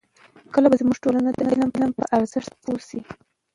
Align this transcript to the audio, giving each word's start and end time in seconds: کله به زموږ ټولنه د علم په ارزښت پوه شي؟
کله 0.53 0.67
به 0.69 0.75
زموږ 0.81 0.97
ټولنه 1.03 1.29
د 1.33 1.39
علم 1.51 1.69
په 1.97 2.03
ارزښت 2.17 2.51
پوه 2.63 2.79
شي؟ 2.87 2.99